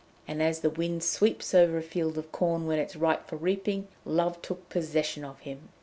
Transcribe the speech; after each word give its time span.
And 0.27 0.41
as 0.41 0.61
the 0.61 0.69
wind 0.71 1.03
sweeps 1.03 1.53
over 1.53 1.77
a 1.77 1.83
field 1.83 2.17
of 2.17 2.31
corn 2.31 2.65
when 2.65 2.79
it 2.79 2.87
is 2.89 2.95
ripe 2.95 3.27
for 3.27 3.35
reaping, 3.35 3.87
love 4.03 4.41
took 4.41 4.67
possession 4.67 5.23
of 5.23 5.41
him. 5.41 5.69